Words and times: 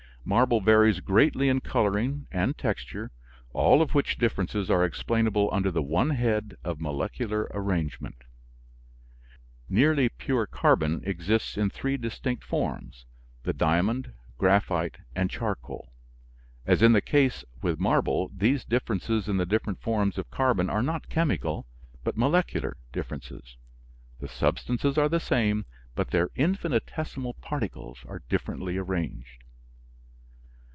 Marble 0.23 0.61
varies 0.61 0.99
greatly 0.99 1.49
in 1.49 1.59
coloring 1.61 2.27
and 2.31 2.55
texture, 2.55 3.09
all 3.53 3.81
of 3.81 3.95
which 3.95 4.19
differences 4.19 4.69
are 4.69 4.85
explainable 4.85 5.49
under 5.51 5.71
the 5.71 5.81
one 5.81 6.11
head 6.11 6.55
of 6.63 6.79
molecular 6.79 7.47
arrangement. 7.55 8.23
Nearly 9.67 10.09
pure 10.09 10.45
carbon 10.45 11.01
exists 11.05 11.57
in 11.57 11.71
three 11.71 11.97
distinct 11.97 12.43
forms 12.43 13.07
the 13.41 13.51
diamond, 13.51 14.13
graphite, 14.37 14.97
and 15.15 15.27
charcoal. 15.31 15.91
As 16.67 16.83
is 16.83 16.91
the 16.93 17.01
case 17.01 17.43
with 17.63 17.79
marble, 17.79 18.29
these 18.31 18.63
differences 18.63 19.27
in 19.27 19.37
the 19.37 19.45
different 19.47 19.81
forms 19.81 20.19
of 20.19 20.29
carbon 20.29 20.69
are 20.69 20.83
not 20.83 21.09
chemical, 21.09 21.65
but 22.03 22.15
molecular 22.15 22.77
differences. 22.91 23.57
The 24.19 24.27
substances 24.27 24.99
are 24.99 25.09
the 25.09 25.19
same, 25.19 25.65
but 25.95 26.11
their 26.11 26.29
infinitesimal 26.35 27.33
particles 27.41 28.05
are 28.07 28.21
differently 28.29 28.77
arranged. 28.77 29.45